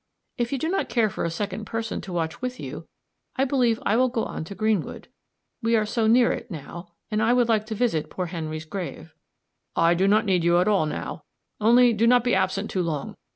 [0.35, 2.87] "If you do not care for a second person to watch with you,
[3.35, 5.09] I believe I will go on to Greenwood.
[5.61, 9.13] We are so near it, now, and I would like to visit poor Henry's grave."
[9.75, 11.21] "I do not need you at all now;
[11.59, 13.15] only, do not be absent too long.